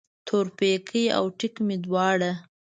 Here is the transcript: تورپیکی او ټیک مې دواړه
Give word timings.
تورپیکی 0.27 1.03
او 1.17 1.25
ټیک 1.37 1.55
مې 1.65 1.75
دواړه 1.85 2.31